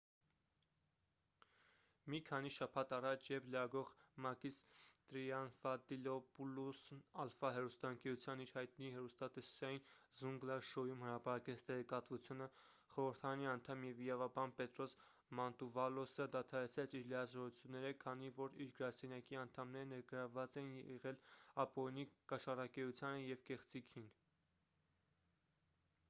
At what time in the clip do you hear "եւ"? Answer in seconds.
13.89-14.01, 23.29-23.45